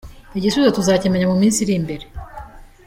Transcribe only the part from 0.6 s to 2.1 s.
tuzakimenya mu minsi iri imbere.